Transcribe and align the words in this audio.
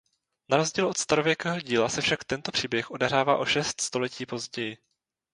Na 0.49 0.57
rozdíl 0.57 0.87
od 0.87 0.97
starověkého 0.97 1.59
díla 1.59 1.89
se 1.89 2.01
však 2.01 2.23
tento 2.23 2.51
příběh 2.51 2.91
odehrává 2.91 3.37
o 3.37 3.45
šest 3.45 3.81
století 3.81 4.25
později. 4.25 4.77